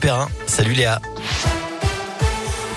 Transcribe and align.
Perrin. 0.00 0.28
Salut 0.46 0.74
Léa. 0.74 1.00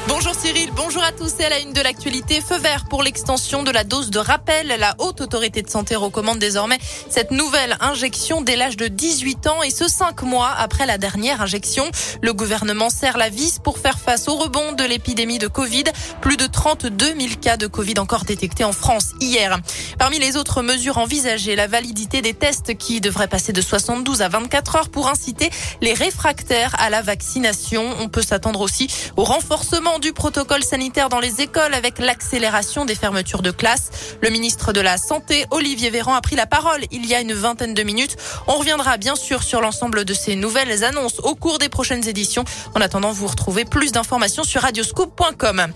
Bonjour 0.10 0.34
Cyril, 0.34 0.72
bonjour 0.76 1.04
à 1.04 1.12
tous 1.12 1.36
et 1.40 1.46
à 1.46 1.50
la 1.50 1.60
une 1.60 1.72
de 1.72 1.82
l'actualité. 1.82 2.42
Feu 2.42 2.58
vert 2.58 2.86
pour 2.90 3.04
l'extension 3.04 3.62
de 3.62 3.70
la 3.70 3.84
dose 3.84 4.10
de 4.10 4.18
rappel. 4.18 4.68
La 4.80 4.96
haute 4.98 5.22
autorité 5.22 5.62
de 5.62 5.70
santé 5.70 5.96
recommande 5.96 6.40
désormais 6.40 6.80
cette 7.12 7.30
nouvelle 7.30 7.78
injection 7.80 8.42
dès 8.42 8.56
l'âge 8.56 8.76
de 8.76 8.88
18 8.88 9.46
ans 9.46 9.62
et 9.62 9.70
ce 9.70 9.88
5 9.88 10.24
mois 10.24 10.50
après 10.58 10.88
la 10.88 10.98
dernière 10.98 11.44
injection. 11.44 11.84
Le 12.24 12.34
gouvernement 12.34 12.90
serre 12.90 13.20
la 13.20 13.30
vis 13.30 13.60
pour 13.60 13.78
faire 13.78 14.00
face 14.00 14.28
au 14.28 14.36
rebond 14.36 14.72
de 14.72 14.84
l'épidémie 14.84 15.38
de 15.38 15.48
Covid. 15.48 15.84
Plus 16.22 16.38
de 16.38 16.48
32 16.48 17.06
000 17.06 17.36
cas 17.40 17.58
de 17.58 17.68
Covid 17.68 18.00
encore 18.00 18.26
détectés 18.26 18.64
en 18.64 18.74
France 18.74 19.12
hier. 19.22 19.60
Parmi 20.00 20.18
les 20.18 20.38
autres 20.38 20.64
mesures 20.64 20.98
envisagées, 20.98 21.56
la 21.56 21.68
validité 21.68 22.24
des 22.24 22.34
tests 22.34 22.76
qui 22.76 23.00
devrait 23.00 23.28
passer 23.28 23.54
de 23.54 23.62
72 23.62 24.24
à 24.24 24.28
24 24.28 24.76
heures 24.76 24.90
pour 24.90 25.08
inciter 25.08 25.52
les 25.82 25.94
réfractaires 25.94 26.76
à 26.80 26.90
la 26.90 27.04
vaccination. 27.04 27.86
On 28.00 28.10
peut 28.10 28.24
s'attendre 28.24 28.62
aussi 28.62 28.88
au 29.16 29.24
renforcement 29.24 29.99
du 30.00 30.14
protocole 30.14 30.64
sanitaire 30.64 31.10
dans 31.10 31.20
les 31.20 31.42
écoles 31.42 31.74
avec 31.74 32.00
l'accélération 32.00 32.86
des 32.86 32.96
fermetures 32.96 33.42
de 33.42 33.52
classes. 33.52 33.90
Le 34.22 34.30
ministre 34.30 34.74
de 34.74 34.82
la 34.82 34.98
Santé, 34.98 35.46
Olivier 35.52 35.90
Véran, 35.90 36.14
a 36.14 36.22
pris 36.22 36.36
la 36.36 36.46
parole 36.46 36.82
il 36.92 37.06
y 37.06 37.16
a 37.16 37.22
une 37.22 37.34
vingtaine 37.34 37.74
de 37.74 37.84
minutes. 37.84 38.16
On 38.48 38.58
reviendra 38.58 38.98
bien 38.98 39.16
sûr 39.16 39.44
sur 39.44 39.62
l'ensemble 39.62 40.06
de 40.06 40.14
ces 40.14 40.36
nouvelles 40.36 40.84
annonces 40.84 41.20
au 41.20 41.36
cours 41.36 41.60
des 41.60 41.70
prochaines 41.70 42.08
éditions. 42.08 42.46
En 42.76 42.82
attendant, 42.82 43.12
vous 43.12 43.28
retrouvez 43.28 43.66
plus 43.66 43.92
d'informations 43.92 44.44
sur 44.44 44.62
radioscoop.com. 44.62 45.68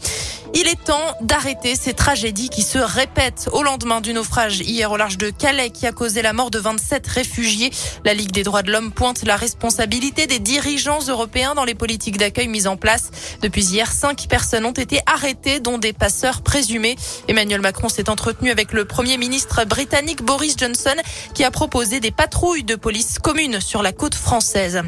Il 0.56 0.68
est 0.68 0.84
temps 0.84 1.16
d'arrêter 1.22 1.76
ces 1.76 1.94
tragédies 1.94 2.50
qui 2.50 2.62
se 2.62 2.78
répètent 2.78 3.50
au 3.54 3.64
lendemain 3.64 4.02
du 4.02 4.14
naufrage 4.14 4.60
hier 4.60 4.92
au 4.92 4.98
large 4.98 5.18
de 5.18 5.32
Calais 5.32 5.72
qui 5.72 5.88
a 5.88 5.92
causé 5.92 6.22
la 6.22 6.32
mort 6.32 6.52
de 6.52 6.60
27 6.60 7.08
réfugiés. 7.08 7.72
La 8.06 8.14
Ligue 8.14 8.32
des 8.32 8.44
droits 8.44 8.62
de 8.62 8.72
l'homme 8.72 8.92
pointe 8.92 9.26
la 9.26 9.36
responsabilité 9.36 10.28
des 10.28 10.38
dirigeants 10.38 11.00
européens 11.08 11.56
dans 11.56 11.66
les 11.66 11.74
politiques 11.74 12.18
d'accueil 12.18 12.48
mises 12.48 12.68
en 12.68 12.78
place. 12.78 13.10
Depuis 13.42 13.66
hier, 13.66 13.92
cinq 13.92 14.28
personnes 14.30 14.66
ont 14.66 14.72
été 14.72 15.00
arrêtées, 15.08 15.60
dont 15.60 15.80
des 15.80 15.92
passeurs 15.92 16.44
présumés. 16.44 16.98
Emmanuel 17.28 17.62
Macron 17.62 17.90
s'est 17.90 18.10
entretenu 18.10 18.52
avec 18.52 18.74
le 18.74 18.86
premier 18.86 19.18
ministre 19.18 19.66
britannique 19.66 20.22
Boris 20.22 20.56
Johnson 20.56 20.96
qui 21.34 21.44
a 21.44 21.50
proposé 21.50 22.00
des 22.00 22.12
patrouilles 22.12 22.64
de 22.64 22.76
police 22.76 23.18
communes 23.18 23.60
sur 23.60 23.82
la 23.82 23.92
côte 23.92 24.16
française. 24.16 24.84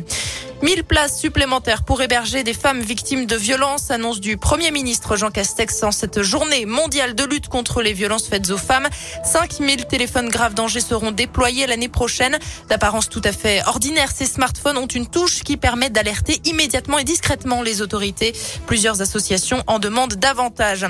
1000 0.61 0.84
places 0.84 1.20
supplémentaires 1.20 1.84
pour 1.84 2.02
héberger 2.02 2.44
des 2.44 2.53
femmes 2.53 2.80
victimes 2.80 3.25
de 3.25 3.36
violences, 3.36 3.92
annonce 3.92 4.20
du 4.20 4.38
Premier 4.38 4.72
ministre 4.72 5.17
Jean 5.17 5.30
Castex 5.30 5.84
en 5.84 5.92
cette 5.92 6.22
journée 6.22 6.66
mondiale 6.66 7.14
de 7.14 7.23
lutte 7.25 7.50
contre 7.50 7.81
les 7.81 7.94
violences 7.94 8.28
faites 8.28 8.50
aux 8.50 8.58
femmes. 8.58 8.88
5000 9.23 9.86
téléphones 9.86 10.30
graves 10.30 10.53
danger 10.53 10.80
seront 10.80 11.11
déployés 11.11 11.67
l'année 11.67 11.89
prochaine. 11.89 12.39
D'apparence 12.70 13.09
tout 13.09 13.22
à 13.26 13.31
fait 13.31 13.64
ordinaire, 13.67 14.11
ces 14.11 14.26
smartphones 14.26 14.78
ont 14.78 14.88
une 14.88 15.08
touche 15.08 15.44
qui 15.44 15.58
permet 15.58 15.89
d'alerter 15.89 16.39
immédiatement 16.45 17.00
et 17.00 17.03
discrètement 17.03 17.61
les 17.61 17.81
autorités. 17.81 18.33
Plusieurs 18.66 19.02
associations 19.02 19.61
en 19.67 19.80
demandent 19.80 20.16
davantage. 20.16 20.86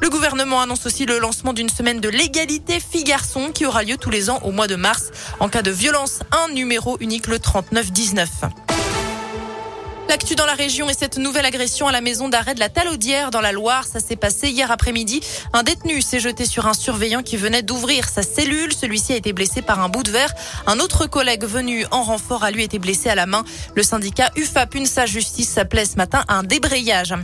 Le 0.00 0.10
gouvernement 0.10 0.60
annonce 0.60 0.86
aussi 0.86 1.06
le 1.06 1.18
lancement 1.18 1.52
d'une 1.52 1.68
semaine 1.68 2.00
de 2.00 2.08
l'égalité 2.08 2.80
filles-garçons 2.80 3.52
qui 3.52 3.64
aura 3.64 3.84
lieu 3.84 3.96
tous 3.96 4.10
les 4.10 4.28
ans 4.28 4.40
au 4.42 4.50
mois 4.50 4.66
de 4.66 4.76
mars. 4.76 5.10
En 5.40 5.48
cas 5.48 5.62
de 5.62 5.70
violence, 5.70 6.20
un 6.32 6.52
numéro 6.52 6.96
unique 7.00 7.28
le 7.28 7.38
3919. 7.38 8.63
L'actu 10.08 10.34
dans 10.34 10.44
la 10.46 10.54
région 10.54 10.88
et 10.90 10.92
cette 10.92 11.16
nouvelle 11.16 11.46
agression 11.46 11.88
à 11.88 11.92
la 11.92 12.00
maison 12.00 12.28
d'arrêt 12.28 12.54
de 12.54 12.60
la 12.60 12.68
Talaudière 12.68 13.30
dans 13.30 13.40
la 13.40 13.52
Loire. 13.52 13.84
Ça 13.84 14.00
s'est 14.00 14.16
passé 14.16 14.48
hier 14.48 14.70
après-midi. 14.70 15.20
Un 15.52 15.62
détenu 15.62 16.02
s'est 16.02 16.20
jeté 16.20 16.44
sur 16.44 16.66
un 16.66 16.74
surveillant 16.74 17.22
qui 17.22 17.36
venait 17.36 17.62
d'ouvrir 17.62 18.08
sa 18.08 18.22
cellule. 18.22 18.72
Celui-ci 18.72 19.14
a 19.14 19.16
été 19.16 19.32
blessé 19.32 19.62
par 19.62 19.80
un 19.80 19.88
bout 19.88 20.02
de 20.02 20.10
verre. 20.10 20.34
Un 20.66 20.78
autre 20.78 21.06
collègue 21.06 21.44
venu 21.44 21.86
en 21.90 22.02
renfort 22.02 22.44
a 22.44 22.50
lui 22.50 22.62
été 22.62 22.78
blessé 22.78 23.08
à 23.08 23.14
la 23.14 23.26
main. 23.26 23.44
Le 23.74 23.82
syndicat 23.82 24.30
UFAP 24.36 24.84
sa 24.84 25.06
Justice 25.06 25.48
s'appelait 25.48 25.86
ce 25.86 25.96
matin 25.96 26.24
un 26.28 26.42
débrayage. 26.42 27.14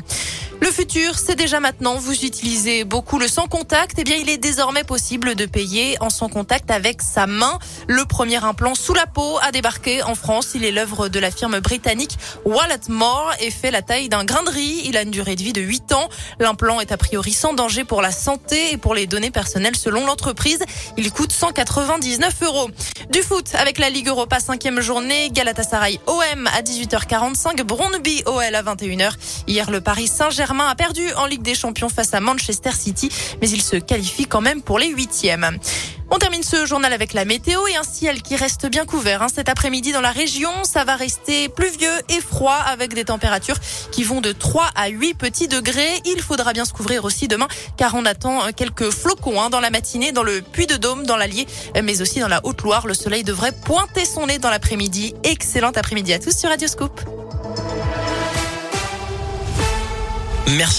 Le 0.61 0.71
futur, 0.71 1.19
c'est 1.19 1.37
déjà 1.37 1.59
maintenant. 1.59 1.97
Vous 1.97 2.13
utilisez 2.13 2.85
beaucoup 2.85 3.19
le 3.19 3.29
sans 3.29 3.47
contact. 3.49 3.97
Eh 3.99 4.05
bien, 4.05 4.17
il 4.17 4.29
est 4.29 4.37
désormais 4.37 4.85
possible 4.85 5.35
de 5.35 5.47
payer 5.47 5.97
en 6.01 6.11
sans 6.11 6.29
contact 6.29 6.71
avec 6.71 7.01
sa 7.01 7.27
main. 7.27 7.59
Le 7.89 8.05
premier 8.05 8.45
implant 8.45 8.75
sous 8.75 8.93
la 8.93 9.07
peau 9.07 9.39
a 9.41 9.53
débarqué 9.53 10.03
en 10.03 10.15
France. 10.15 10.51
Il 10.55 10.65
est 10.67 10.71
l'œuvre 10.71 11.09
de 11.09 11.19
la 11.19 11.31
firme 11.31 11.61
britannique 11.61 12.19
Walletmore 12.45 13.33
et 13.41 13.51
fait 13.51 13.71
la 13.71 13.81
taille 13.81 14.11
d'un 14.11 14.25
grain 14.25 14.43
de 14.43 14.51
riz. 14.51 14.83
Il 14.85 14.99
a 14.99 15.03
une 15.03 15.11
durée 15.11 15.35
de 15.35 15.43
vie 15.43 15.55
de 15.55 15.63
8 15.63 15.93
ans. 15.93 16.09
L'implant 16.39 16.79
est 16.81 16.93
a 16.93 16.99
priori 16.99 17.33
sans 17.33 17.55
danger 17.55 17.85
pour 17.85 18.03
la 18.03 18.13
santé 18.13 18.73
et 18.73 18.77
pour 18.77 18.95
les 18.95 19.07
données 19.07 19.31
personnelles 19.31 19.77
selon 19.77 20.05
l'entreprise. 20.05 20.61
Il 20.99 21.11
coûte 21.11 21.33
199 21.33 22.35
euros. 22.43 22.69
Du 23.11 23.23
foot 23.23 23.55
avec 23.55 23.79
la 23.79 23.89
Ligue 23.89 24.09
Europa 24.09 24.41
cinquième 24.41 24.83
journée. 24.83 25.31
Galatasaray 25.31 26.01
OM 26.07 26.47
à 26.49 26.61
18h45. 26.61 27.63
Brondby 27.63 28.23
OL 28.27 28.55
à 28.55 28.63
21h. 28.63 29.13
Hier, 29.47 29.71
le 29.71 29.81
Paris 29.81 30.07
Saint-Germain 30.51 30.69
a 30.69 30.75
perdu 30.75 31.13
en 31.13 31.27
Ligue 31.27 31.43
des 31.43 31.55
Champions 31.55 31.89
face 31.89 32.13
à 32.13 32.19
Manchester 32.19 32.73
City, 32.73 33.09
mais 33.41 33.49
il 33.51 33.63
se 33.63 33.77
qualifie 33.77 34.27
quand 34.27 34.41
même 34.41 34.63
pour 34.63 34.81
les 34.81 34.89
huitièmes. 34.89 35.49
On 36.11 36.19
termine 36.19 36.43
ce 36.43 36.67
journal 36.67 36.93
avec 36.93 37.13
la 37.13 37.25
météo 37.25 37.65
et 37.69 37.77
un 37.77 37.85
ciel 37.85 38.21
qui 38.21 38.35
reste 38.35 38.67
bien 38.67 38.85
couvert. 38.85 39.23
Hein. 39.23 39.29
Cet 39.33 39.49
après-midi 39.49 39.93
dans 39.93 40.01
la 40.01 40.11
région, 40.11 40.51
ça 40.65 40.83
va 40.83 40.97
rester 40.97 41.49
pluvieux 41.49 41.93
et 42.09 42.21
froid 42.21 42.57
avec 42.67 42.95
des 42.95 43.05
températures 43.05 43.59
qui 43.93 44.03
vont 44.03 44.21
de 44.21 44.33
3 44.33 44.71
à 44.75 44.89
8 44.89 45.15
petits 45.15 45.47
degrés. 45.47 46.03
Il 46.05 46.21
faudra 46.21 46.53
bien 46.53 46.65
se 46.65 46.73
couvrir 46.73 47.05
aussi 47.05 47.29
demain 47.29 47.47
car 47.77 47.95
on 47.95 48.05
attend 48.05 48.51
quelques 48.51 48.91
flocons 48.91 49.41
hein, 49.41 49.51
dans 49.51 49.61
la 49.61 49.71
matinée 49.71 50.11
dans 50.11 50.25
le 50.25 50.43
Puy-de-Dôme, 50.43 51.07
dans 51.07 51.17
l'Allier, 51.17 51.47
mais 51.81 52.03
aussi 52.03 52.19
dans 52.19 52.27
la 52.27 52.45
Haute-Loire. 52.45 52.89
Le 52.89 52.95
soleil 52.95 53.23
devrait 53.23 53.53
pointer 53.53 54.05
son 54.05 54.27
nez 54.27 54.41
dans 54.41 54.51
l'après-midi. 54.51 55.15
Excellent 55.23 55.71
après-midi 55.71 56.13
à 56.13 56.19
tous 56.19 56.37
sur 56.37 56.49
Radioscope. 56.49 57.01
Merci. 60.49 60.79